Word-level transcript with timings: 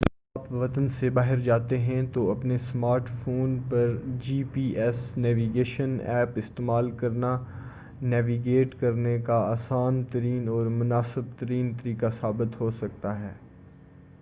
جب 0.01 0.39
اپنے 0.39 0.57
وطن 0.59 0.87
سے 0.89 1.09
باہر 1.15 1.39
جاتے 1.39 1.77
ہیں 1.79 2.01
تو 2.13 2.21
اپنے 2.31 2.57
سمارٹ 2.61 3.09
فون 3.17 3.55
پر 3.69 3.91
G 4.21 4.41
P 4.53 4.61
S 4.77 5.03
navigation 5.17 5.95
app 6.05 6.37
استعمال 6.37 6.89
کرنا 6.97 7.37
نیویگیٹ 8.03 8.75
کرنے 8.79 9.17
کا 9.21 9.37
آسان 9.51 10.03
ترین 10.11 10.49
اور 10.49 10.67
مناسب 10.79 11.39
ترین 11.39 11.71
طریقہ 11.81 12.09
ثابت 12.19 12.59
ہوسکتا 12.61 13.19
ہے 13.19 13.33